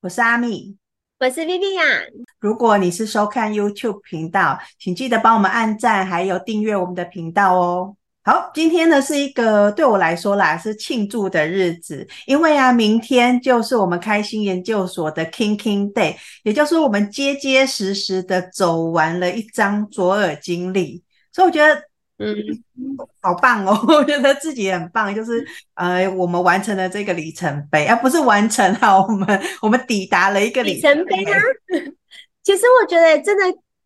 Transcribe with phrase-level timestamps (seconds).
[0.00, 0.76] 我是阿米，
[1.18, 2.08] 我是 Viviya。
[2.38, 7.96] 如果你是收看 YouTube 频道，请记得帮我们按赞，还有订阅我们的频道哦。
[8.22, 21.02] 好，今天呢是一个对我来说啦是庆祝的日子，因为啊，明天就是我们开心研究所的 King King Day，也就是我们结结实实的走完了一张左耳经历，
[21.32, 21.87] 所以我觉得。
[22.18, 22.34] 嗯，
[23.22, 23.78] 好棒哦！
[23.86, 31.38] 我觉得自己也很棒，就是呃，我们完成了这个里程碑，而、啊、不是完成了，我们 我们抵达了一个里程碑啊。
[32.42, 33.44] 其实我觉得真的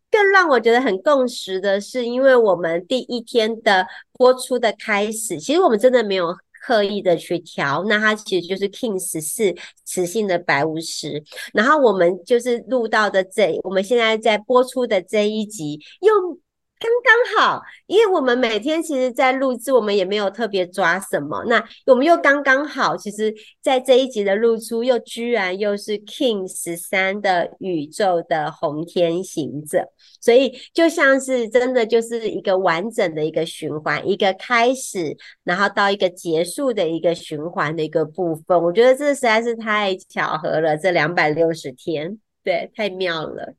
[0.09, 9.53] 更让我觉得很共识的是，因为我们第一天的播出的开始，其实我们真的没有刻意的去调，那它其实就是 King 十四
[9.85, 16.39] 雌性的白巫师，然后我们就是录到的这，我们现在在播出的这一集又。
[16.83, 21.41] 刚刚好，因为我们每天其实，在录制，我们也没有特别抓什么。
[21.45, 29.87] 那我们又刚刚好，其实，在这一集的露出，又居然又是 King 十三的宇宙的红天行者，
[30.19, 38.61] 所以就像是真的就是一个完整的一个循环，一个开始，然后到一个结束的一个循环的一个部分。
[38.61, 43.55] 我觉得这实在是太巧合了，这两百六十天，对，太妙了。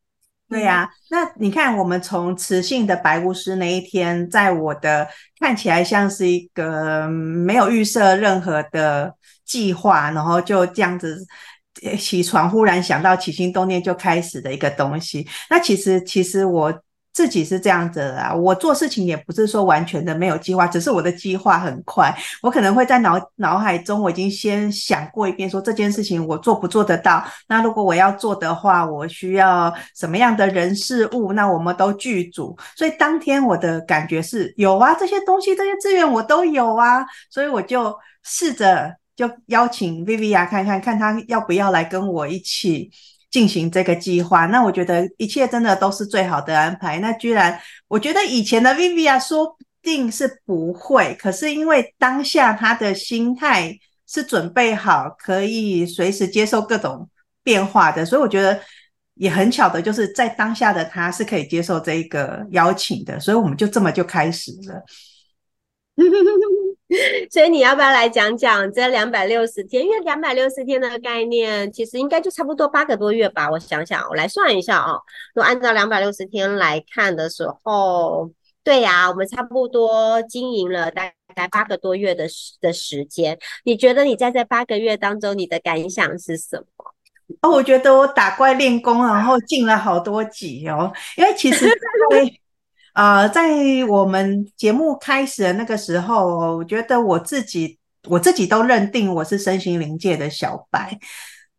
[0.54, 5.08] 对呀、啊，那你看，我们从雌性的白巫师那一天，在我的
[5.40, 11.26] 看起来像是一个没有预设任何的计划，然后就这样子
[11.98, 15.26] 起床，忽然想到起心动念就开始的一个东西。
[15.50, 16.72] 那其实，其实我。
[17.14, 22.12] 自己是这样子的啊，我做事情也不是说完全的没有计划，只是我的计划很快，
[22.42, 27.24] 我可能会在脑脑海中我已经先想过一遍，说这件事情我做不做得到。
[27.46, 31.32] 那如果我要做的话，我需要什么样的人事物？
[31.32, 32.58] 那我们都具足。
[32.76, 42.90] 所以当天我的感觉是有啊，这些东西这些资源我都有啊，所以我就试着就邀请 Vivi 啊看看看他要不要来跟我一起。
[43.34, 47.00] 进行这个计划，那我觉得一切真的都是最好的安排。
[47.00, 53.76] 那居然，我觉得以前的 Viviya 说不定是不会，可是因为当下他的心态
[54.06, 57.10] 是准备好，可以随时接受各种
[57.42, 58.60] 变化的，所以我觉得
[59.14, 64.80] 也很巧的，就是在当下的他是可以接受这一个邀请的，所以我们就这么就开始了。
[67.30, 69.84] 所以你要不要来讲讲这两百六十天？
[69.84, 73.50] 因为两百六十天的概念，其实应该就差不多八个多月吧。
[73.50, 75.00] 我想想，我来算一下、哦。
[75.34, 78.30] 如果按照两百六十天来看的时候，
[78.62, 83.38] 对呀、我们差不多经营了大概八个多月的时的时间。
[83.64, 86.94] 你觉得你在这八个月当中，你的感想是什么？
[87.40, 90.92] 哦，我觉得我打怪练功，然后进了好多级哦。
[91.16, 91.66] 因为其实。
[92.94, 93.50] 呃，在
[93.88, 97.76] 我们节目开始的那个时候，我觉得我自己
[98.08, 100.96] 我自己都认定我是身心灵界的小白，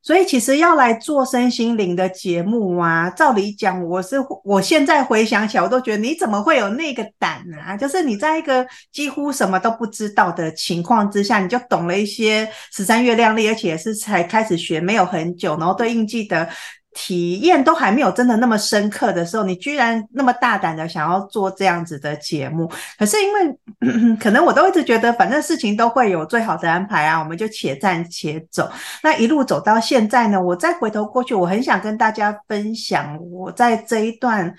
[0.01, 7.75] 所以其实要来做身心灵的节目啊，照理讲，我是我现在回想起来，我都觉得你怎么会有那个胆啊？
[7.75, 16.47] 就是你在一个几乎什么都不知道的情况之下，你就懂了一些十三月亮历，而且是才开始学没有很久，然后对应记得。
[16.97, 28.71] 体验都还没有真的那么深刻的时候，你居然那么大胆的想要做这样子的节目，可是因为 可能我都一直觉得，反正事情都会有最好的安排啊，我们就且战且走。
[29.03, 34.55] 那一路走到现在呢，我再回头过去，我很想跟大家分享我在这一段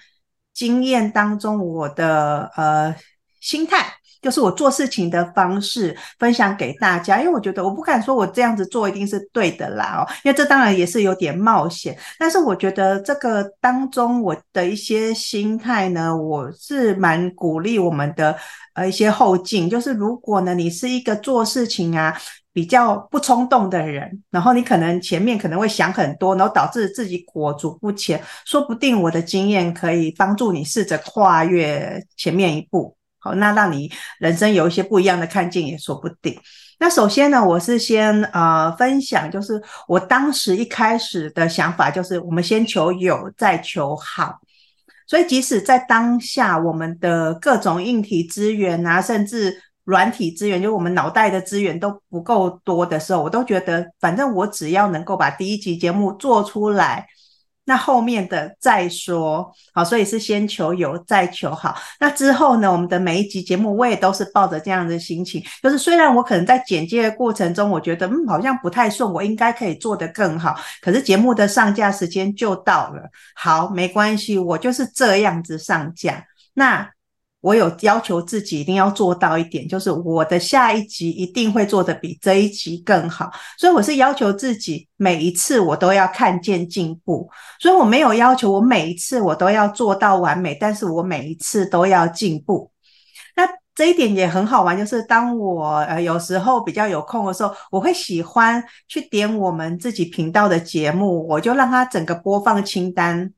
[0.53, 2.95] 经验当中我的呃
[3.41, 3.79] 心态。
[4.27, 11.97] 就是我做事情的方式分享给大家，因为我觉得我不敢说我这样子做一定是对的啦哦，因为这当然也是有点冒险。
[12.19, 18.37] 但是我觉得这个当中我的一些心态呢，我是蛮鼓励我们的
[18.75, 19.71] 呃一些后进。
[19.71, 22.13] 就是如果呢你是一个做事情啊
[22.53, 32.97] 比较不冲动的人，然后你可能前面可能会想很多，然后导致自己裹足不前，说不定我的经验可以帮助你试着跨越前面一步。
[33.35, 36.39] 那让你人生有一些不一样的看见也说不定。
[36.79, 44.39] 那首先呢，我是先呃分享，就是我当时一开始的想法，就是我们先求有，再求好。
[45.07, 57.07] 所以即使在当下，我们的各种硬体资源啊，甚至软体资源，就我们脑袋的资源都不够多的时候，我都觉得，反正我只要能够把第一集节目做出来。
[57.67, 61.77] 那后面的再说，好，所以是先求有，再求好。
[62.01, 70.57] 那之后呢，我们的每一集节目，我也都是抱着这样的心情，就是虽然我可能在剪接的过程中，我觉得嗯好像不太顺，我应该可以做得更好。
[70.81, 73.03] 可是节目的上架时间就到了，
[73.35, 76.25] 好，没关系，我就是这样子上架。
[76.55, 76.96] 那。
[77.47, 83.31] 我有要求自己一定要做到一点，就是我的下一集一定会做得比这一集更好。
[83.57, 92.69] 所以我是要求自己每一次我都要看见进步，所以我没有要求我每一次我都要做到完美，但是我每一次都要进步。
[93.37, 103.33] 那这一点也很好玩，就是当我呃有时候比较有空的时候，我会喜欢去点我们自己频道的节目，我就让它整个播放清单。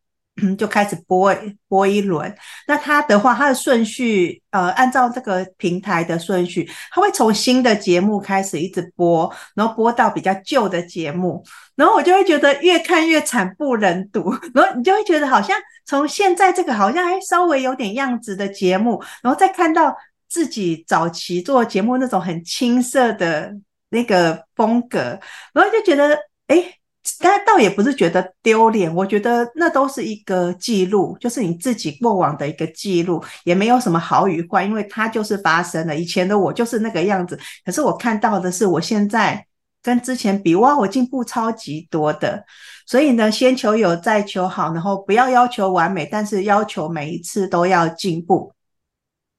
[0.56, 1.35] 就开始播
[1.69, 2.32] 播一轮，
[2.67, 11.44] 那他的话，他的顺序，呃，按照这个平台的顺序，他会从新的节目开始一直播，然后播到比较旧的节目，
[11.76, 19.96] 然后我就会觉得越看越惨不忍睹，然后你就会觉得好像从现在这个好像还稍微有点样子的节目，然后再看到
[20.29, 23.52] 自己早期做节目那种很青涩的
[23.90, 25.19] 那个风格，
[25.52, 26.17] 然后就觉得，
[26.49, 26.78] 诶
[27.21, 35.97] 但倒也不是觉得丢脸，我觉得那都是一个记录，就是你自己过往的一个记录，也没有什么好与坏，因为它就是发生了。
[35.97, 39.47] 以前的我就是那个样子，可是我看到的是我现在
[39.83, 42.45] 跟之前比，哇，我进步超级多的。
[42.87, 48.53] 所以呢，先求有，再求好，然后不要要求完美，但是要求每一次都要进步。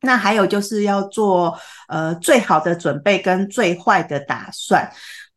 [0.02, 4.90] 那还有就是要做呃最好的准备跟最坏的打算。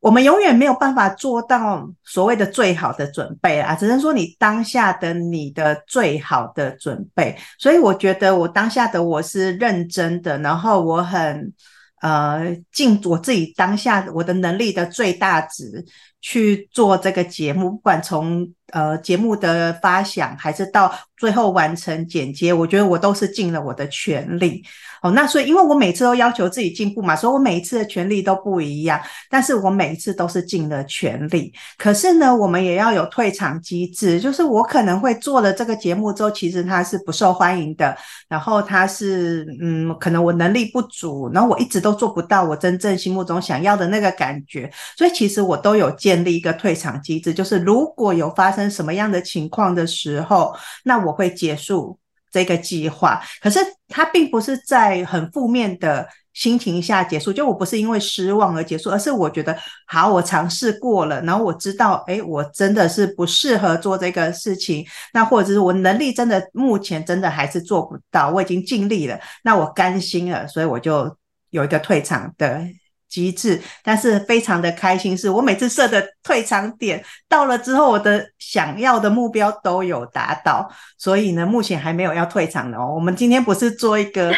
[0.02, 7.36] 我们永远没有办法做到所谓的最好的准备啊，只能说你当下的你的最好的准备。
[7.56, 11.52] 所以我觉得我当下的我是认真的，然后我很
[12.00, 15.84] 呃尽我自己当下我的能力的最大值
[16.20, 24.62] 去做这个节目，不管从呃节目的发想还是到最后完成剪接，我觉得我都是尽了我的全力。
[25.02, 31.52] 哦，那所以因为我每次都要求自己进步嘛，所以我每一次的全力都不一样，但是我每一次都是尽了全力。
[31.76, 37.96] 可是呢，我们也要有退场机制，就是我可能会做了这个节目之后，其实它是不受欢迎的，
[38.28, 50.54] 然后它是嗯，可能我能力不足，然后我一直都做不到我真正心目中想要的那个感觉，所以其实我都有建立一个退场机制，就是如果有发生什么样的情况的时候，
[50.84, 51.98] 那我会结束。
[52.34, 57.30] 这个计划，可是它并不是在很负面的心情下结束。
[57.30, 59.54] 就我不是因为失望而结束，而是我觉得
[59.86, 64.82] 好，我尝试过了，然后我知道，诶，我真的是不适合做这个事情。
[65.12, 71.14] 那或者是我能力真的目前真的还是做不到，我已经尽力了，那我甘心了，所以我就
[71.50, 72.64] 有一个退场的
[73.12, 80.66] 机制，但是非常的开心，是我每次设的退场点到了之后，我的想要的目标都有达到，
[80.96, 82.90] 所以呢，目前还没有要退场的哦。
[82.94, 84.32] 我们今天不是做一个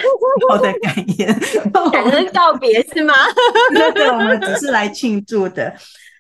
[0.50, 1.32] 好的感言，
[1.92, 3.14] 感恩告别是吗？
[3.72, 5.72] 对对，我们只是来庆祝的。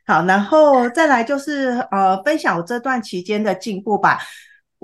[0.06, 4.20] 好，然后再来就是呃，分享我这段期间的进步吧。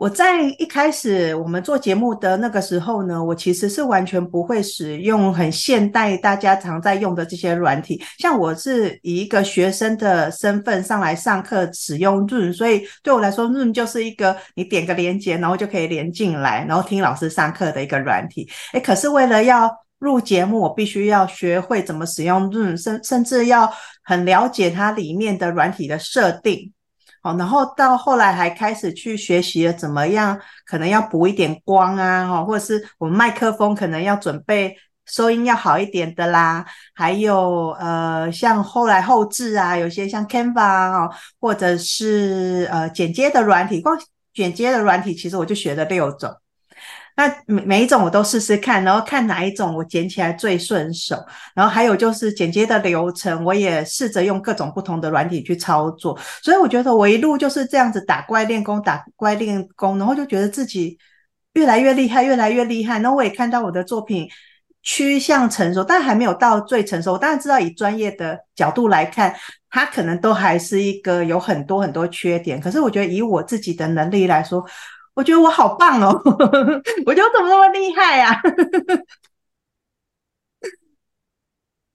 [0.00, 8.02] 我在一开始我们做节目的那个时候呢，我其实是完全不会使用很现代大家常在用的这些软体。
[8.16, 18.48] 像我是以一个学生的身份上来上课使用 Zoom，所以对我来说 Zoom 就是一个你点个连接，然后就可以连进来，然后听老师上课的一个软体。
[18.72, 23.70] 诶，可是为了要录节目，我必须要学会怎么使用 Zoom，甚甚至要
[24.02, 26.72] 很了解它里面的软体的设定。
[27.22, 34.74] 好，然后到后来还开始去学习了怎么样，可能要补一点光啊，或者是我们麦克风可能要准备
[35.06, 36.64] 收音要好一点的啦，
[36.94, 41.08] 还有呃，像后来后置啊，有些像 Canva 啊，
[41.40, 43.98] 或者是呃剪接的软体，光
[44.32, 46.34] 剪接的软体其实我就学了六种。
[47.20, 51.22] 那每每一种我都试试看，然后看哪一种我剪起来最顺手，
[51.54, 56.18] 然后还有就是剪接的流程，我也试着用各种不同的软体去操作。
[56.42, 60.96] 所以我觉得我一路就是这样子打怪练功，打怪练功，然后就觉得自己
[61.52, 62.98] 越来越厉害，越来越厉害。
[63.00, 64.26] 然后我也看到我的作品
[64.82, 67.12] 趋向成熟，但还没有到最成熟。
[67.12, 69.34] 我当然知道以专业的角度来看，
[69.68, 72.58] 它可能都还是一个有很多很多缺点。
[72.58, 74.64] 可是我觉得以我自己的能力来说，
[75.14, 76.20] 我觉得我好棒哦！
[77.06, 78.40] 我觉得我怎么那么厉害呀？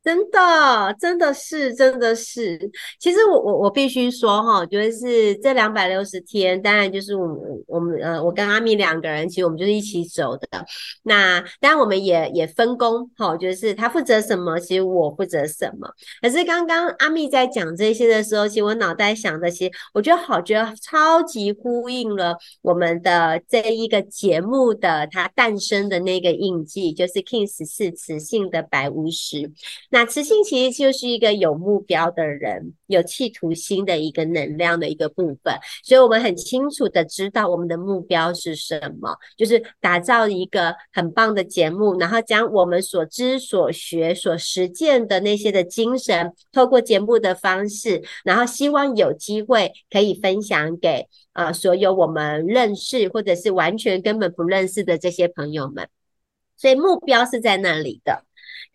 [0.06, 2.60] 真的，真的是，真的是。
[3.00, 7.28] 其实我我我必须说哈，就是这两百六十天，当然就是我
[7.66, 10.48] 我们呃，我跟阿蜜两个人，其实我们就是一起走的。
[11.02, 15.90] 那当然我们也也分工哈，就是他负责什么，其实我负责什么。
[16.22, 29.52] 可是刚刚阿蜜在讲这些的时候，其实我脑袋想的，其实我觉得好，觉得超级呼应了我们的这一个节目的它诞生的那个印记，就是 Kin 14磁性的白巫师。
[29.96, 55.88] 那磁性其实就是一个有目标的人，有企图心的一个能量的一个部分，所以我们很清楚的知道我们的目标是什么，就是打造一个很棒的节目，然后将我们所知、所学、所实践的那些的精神，透过节目的方式，然后希望有机会可以分享给呃所有我们认识或者是完全根本不认识的这些朋友们，
[56.58, 58.25] 所以目标是在那里的。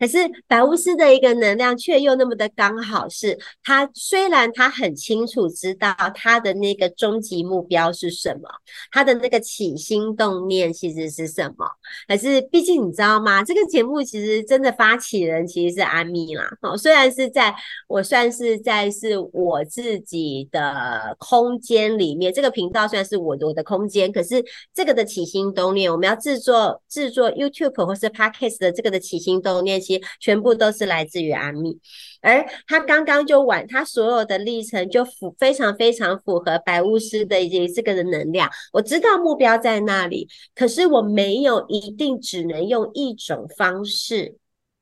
[0.01, 0.17] 可是
[0.47, 8.49] 白巫师的一个能量却又那么的刚好，是他虽然他很清楚知道他的那个终极目标是什么，
[8.91, 11.67] 他的那个起心动念其实是什么，
[12.07, 13.43] 可是毕竟你知道吗？
[13.43, 16.49] 这个节目其实真的发起人其实是阿咪啦。
[16.63, 17.53] 哦，虽然是在
[17.87, 24.43] 我算是在是我自己的空间里面，这个频道算是我我的空间，可是
[24.73, 29.79] 这个的起心动念，我们要制作制作 YouTube 或是 Podcast 的这个的起心动念。
[30.19, 31.79] 全部都是来自于阿密，
[32.21, 38.47] 而他刚刚就完，他所有的历程就符非常非常符合白巫师的一些这个的能量。
[38.71, 44.35] 我知道目标在那里，可是我没有一定只能用一种方式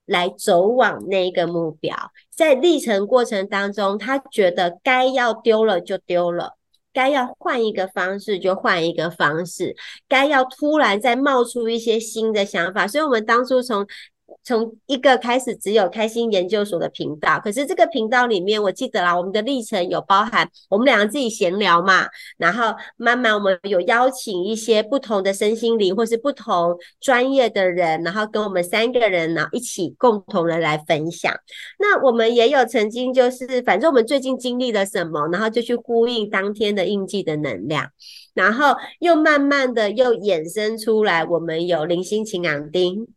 [0.05, 1.95] 来走往那个目标。
[2.35, 6.53] 在历程过程当中，他觉得该要丢了就丢了，
[6.93, 9.75] 该要换一个方式就换一个方式，
[10.07, 12.87] 该要突然再冒出一些新的想法。
[12.87, 13.85] 所以，我们当初从
[14.43, 22.07] 从一个开始只有开心研究所的频道，可是这个频道里面，我记得啦，我们的历程有包含我们两个自己闲聊嘛，
[22.37, 31.33] 然后慢慢我们有邀请一些不同的身心灵或是不同专业的人，然后跟我们三个人呢一起共同的来分享。
[31.77, 37.87] 那我们也有曾经就是，反正我们最近经历了什么，然后就去呼应当天的印记的能量，
[38.33, 43.07] 然后又慢慢的又衍生出来，我们有零星晴朗丁。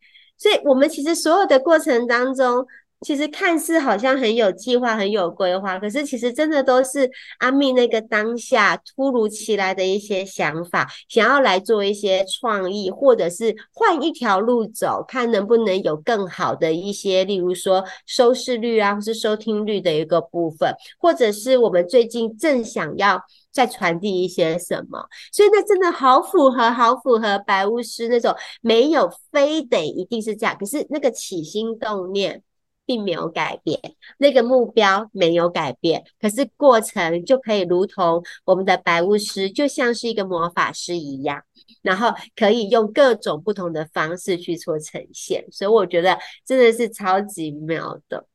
[0.42, 2.66] 所以，我们其实所有的过程当中，
[3.02, 23.22] 其实看似好像很有计划、很有规划，可是其实真的都是阿密那个当下突如其来的一些想法，想要来做一些创意，或者是换一条路走，看能不能有更好的一些，例如说收视率啊，或是收听率的一个部分，或者是我们最近正想要。
[23.52, 24.98] 在传递一些什么，
[25.30, 32.42] 所以那真的好符合，好符合白巫师那种没有非得一定是这样，可是那个起心动念
[32.84, 33.78] 并没有改变，
[34.18, 41.42] 那个目标没有改变，可是过程就可以如同我们的白巫师，就像是一个魔法师一样，
[41.82, 48.26] 然后可以用各种不同的方式去做呈现，所以我觉得真的是超级妙的。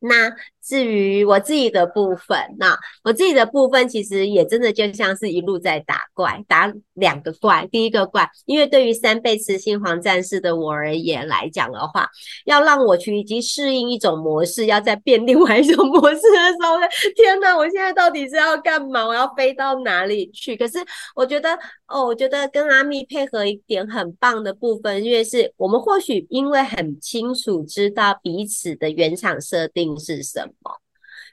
[0.00, 0.32] 那
[0.68, 7.66] 至于我自己的部分，那我自己的部分其实也真的就像是一路在打怪，打两个怪。
[7.72, 12.06] 第一个怪，因为对于三倍磁性黄战士的我而言来讲的话，
[12.44, 16.76] 要让我去已经适应一种模式，要再变另外一种模式的时候，
[17.16, 17.56] 天哪！
[17.56, 19.06] 我现在到底是要干嘛？
[19.06, 20.54] 我要飞到哪里去？
[20.54, 20.76] 可是
[21.16, 30.52] 我觉得，哦，我觉得跟阿密配合一点很棒的部分，因为是我们或许因为很清楚知道彼此的原厂设定是什么。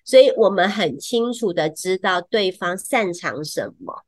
[0.05, 4.03] 所以我们很清楚的知道对方擅长什么，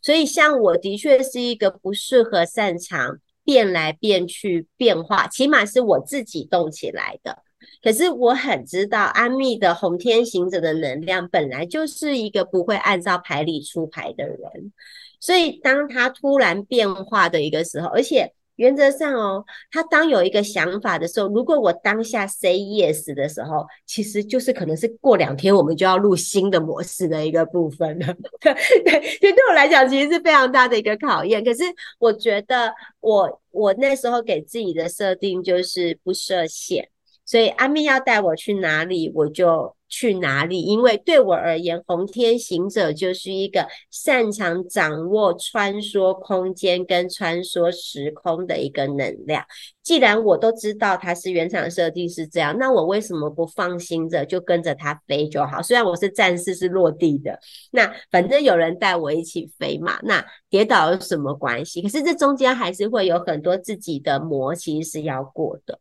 [0.00, 7.42] 所以像我的确是一个不适合擅长变来变去变化，起码是我自己动起来的。
[7.82, 14.72] 可是我很知道安密的红天行者的能量本来就是一个不会按照牌理出牌的人，
[15.18, 18.32] 所以当他突然变化的一个时候，而且。
[18.60, 28.06] 原则上哦，他当有一个想法的时候，如果我当下 say yes 的时候，其实就是可能是过两天我们就要录新的模式的一个部分了。
[28.38, 28.52] 对，
[28.84, 31.42] 对，对我来讲其实是非常大的一个考验。
[31.42, 31.62] 可是
[31.98, 36.86] 我觉得我我那时候给自己的设定就是不设限，
[37.30, 39.76] 所以阿密要带我去哪里，我就。
[39.92, 40.60] 去哪里？
[40.60, 49.44] 因为对我而言，红天行者就是一个擅长掌握穿梭空间跟穿梭时空的一个能量。
[49.82, 55.60] 既然我都知道它是原厂设定是这样，那我为什么不放心着就跟着它飞就好？
[55.60, 57.36] 虽然我是战士，是落地的，
[57.72, 59.98] 那反正有人带我一起飞嘛。
[60.04, 61.82] 那跌倒有什么关系？
[61.82, 65.80] 可是这中间还是会有很多自己的磨，其实是要过的。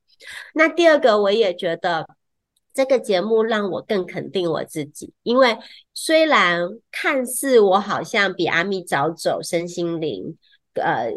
[0.53, 2.07] 那第二个，我也觉得。
[2.71, 5.57] 这个节目让我更肯定我自己，因为
[5.93, 6.61] 虽然
[6.91, 10.37] 看似我好像比阿密早走身心灵，
[10.75, 11.11] 呃，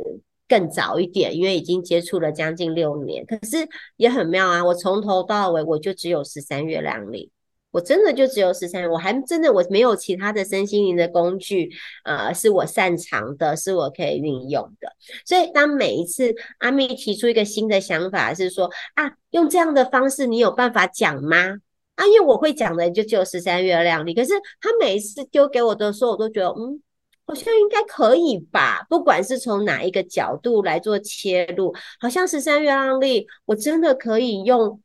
[0.48, 4.64] 更早一点，因为已经接触了将近六年，可是也很妙啊！
[4.64, 7.30] 我从头到尾我就只有十三月亮历，
[7.72, 11.70] 我真的就只有十三，我还真的我没有其他的身心灵的工具，
[12.04, 14.92] 呃，是我擅长的，是我可以运用的。
[15.24, 21.56] 所以当每一次阿蜜提出一个新的想法，是说啊，用这样的方式，你有办法讲吗？
[21.94, 26.82] 啊，因为我会讲的就只有十三月亮历，可是他每一次丢给我的时候，我都觉得，嗯，
[27.24, 28.86] 好像应该可以吧。
[28.90, 34.78] 不管是从哪一个角度来做切入，好像十三月亮历，我真的可以用。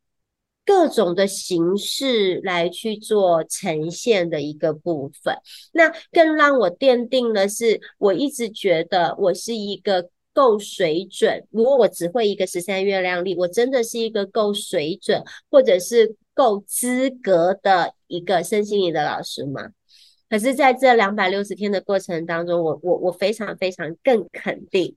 [0.68, 5.34] 各种的形式来去做呈现的一个部分，
[5.72, 11.48] 那更让我奠定的是，我一直觉得我是一个够水准。
[11.52, 19.70] 如果我只会一个十三月亮历，我真的是一个够水准或者是够资格的一个身心灵的老师吗？
[20.30, 24.94] 可是，在这两百六十天的过程当中，我我我非常非常更肯定。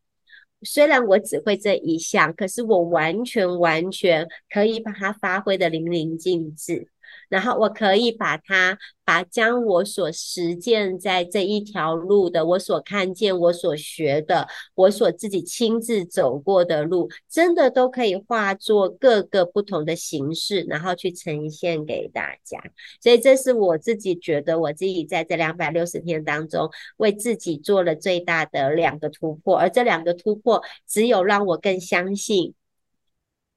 [0.63, 6.89] 虽然我只会这一项，可是我完全完全可以把它发挥的淋漓尽致。
[7.31, 22.61] 然后我可以把它，把将我所实践在这一条路的，我所看见、我所学的、我所自己亲自走过的路，真的都可以化作各个不同的形式，然后去呈现给大家。
[23.01, 26.69] 所以这是我自己觉得，我自己在这两百六十天当中，
[26.99, 32.55] 为自己做了最大的两个突破，而这两个突破，只有让我更相信。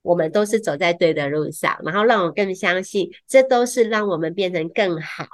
[0.04, 5.26] 我们都是走在对的路上，然后让我更相信，这都是让我们变成更好，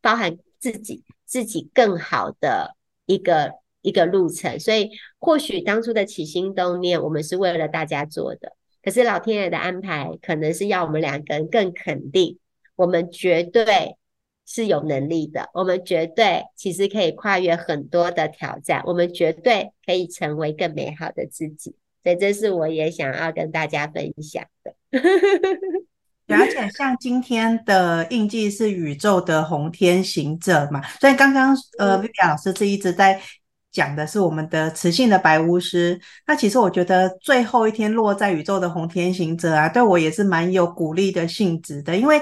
[0.00, 3.52] 包含自己自己更好的一个
[3.82, 4.58] 一个路程。
[4.58, 8.52] 所以，或许当初的起心动念，我们是为了大家做的，
[8.82, 12.38] 可是老天爷的安排，可能是要我们两个人更肯定，
[12.76, 13.96] 我们绝对
[14.46, 21.74] 是有能力的，我们绝对其实可以跨越很多的挑战，我们绝对可以成为更美好的自己。
[22.04, 24.74] 所以这是我也想要跟大家分享的，
[26.28, 33.20] 而且像今天的印记是宇宙的红天行者嘛，所以刚刚呃，Viviya 老师是一直在
[33.72, 35.98] 讲的是我们的磁性的白巫师。
[36.26, 42.20] 那其实我觉得最后一天落在宇宙的红天行者啊，对我也是蛮有鼓励的性质的，因为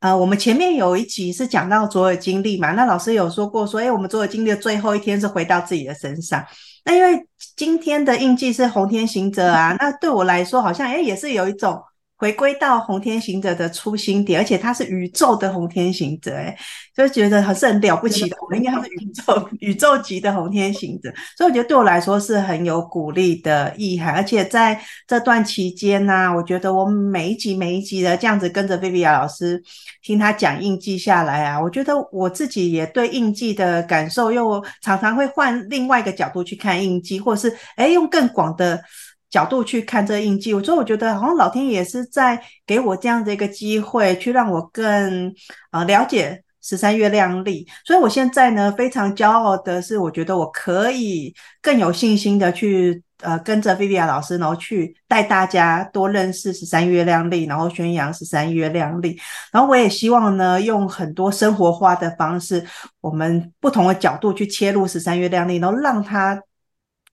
[0.00, 6.44] 呃，我们前面有一集是讲到左耳经历嘛，那老师有说过说，哎，我们左耳经历的最后一天是回到自己的身上。
[6.86, 7.26] 那因为
[7.56, 11.82] 今天的印记是红天行者啊，那对我来说好像诶也是有一种。
[12.18, 16.56] 回归到红天行者的初心点，而且他是宇宙的红天行者，诶
[16.96, 18.36] 就觉得还是很了不起的。
[18.40, 24.14] 我们应该他是宇宙宇宙级的红天行者，所以我觉得对我来说是很有鼓励的意涵。
[24.14, 29.62] 而且在这段期间呢、啊，我觉得我每一集每一集的这样子跟着 Viviya 老师
[30.02, 38.82] 听他讲印记下来啊，我觉得我自己也对印记的感受又常常会换另外一个角度去看印记，或者是诶用更广的。
[39.28, 45.34] 角度去看这印记，我所以我觉得好像老天爷是在给我这样的一个机会，去让我更
[45.72, 47.66] 呃了解十三月亮历。
[47.84, 59.18] 所以我现在呢非常骄傲的是，我觉得我可以更有信心的去呃跟着 Viviya 老师，然后去带大家多认识十三月亮历，然后宣扬十三月亮历。
[59.50, 62.64] 然后我也希望呢用很多生活化的方式，
[63.00, 66.40] 我们不同的角度去切入十三月亮历，然后让它。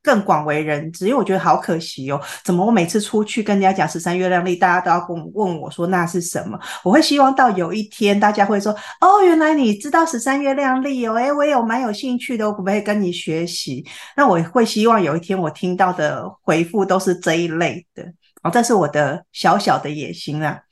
[0.03, 2.21] 更广为人知，因为我觉得好可惜哦。
[2.43, 6.59] 怎么我每次出去跟人家讲十三月亮历，大家都要问问我说那是什么？
[6.83, 13.85] 我会希望到有一天大家会说哦，原来你知道十三月亮历哦，诶，我也有蛮有兴趣的，我可不可以跟你学习？
[14.17, 18.03] 那我会希望有一天我听到的回复都是这一类的
[18.43, 20.63] 哦，这是我的小小的野心啦。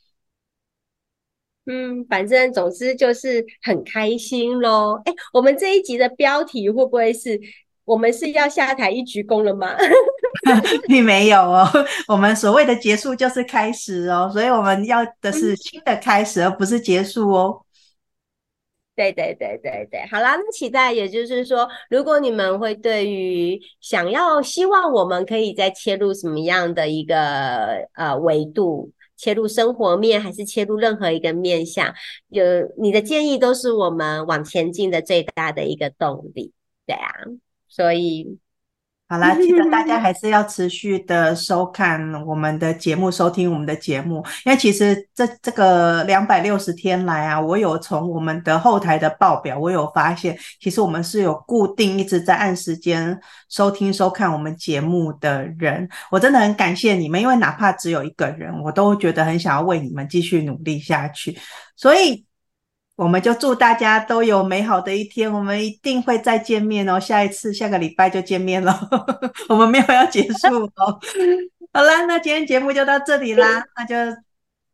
[1.66, 5.02] 嗯，反正总之就是很开心喽。
[5.06, 7.40] 诶，我们这一集的标题会不会是？
[7.92, 9.76] 我们是要下台一鞠躬了吗？
[10.88, 11.68] 并没有哦，
[12.08, 17.66] 我们所谓的结束就是开始哦，所以我们要的是新的开始，而不是结束哦。
[18.96, 31.94] 对对对对对，好啦，那期待也就是说，如果你们会对于想要希望我们可以再切入什么样的一个呃维度，切入生活面还是切入任何一个面向，
[32.30, 32.44] 有
[32.78, 36.54] 你的建议都是我们往前进的最大的一个动力。
[36.88, 37.12] 对啊。
[37.72, 38.38] 所以，
[39.08, 61.38] 好啦，记得大家 还是要持续的收看我们的节目，收听我们的节目，因为其实这这个两百六十天来啊，我有从我们的后台的报表，我有发现，其实我们是有固定一直在按时间收听收看我们节目的人，我真的很感谢你们，因为哪怕只有一个人，我都觉得很想要为你们继续努力下去，
[61.78, 62.26] 所以。
[63.02, 67.00] 我们就祝大家都有美好的一天，我们一定会再见面哦。
[67.00, 68.80] 下一次下个礼拜就见面了，
[69.50, 71.00] 我们没有要结束哦。
[71.74, 73.96] 好啦，那今天节目就到这里啦，那就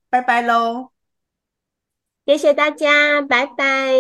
[0.09, 0.89] 拜拜喽。
[2.25, 3.93] 谢谢大家，拜拜。